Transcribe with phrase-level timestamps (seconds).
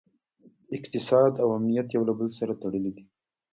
[0.77, 3.03] اقتصاد او امنیت یو له بل سره تړلي دي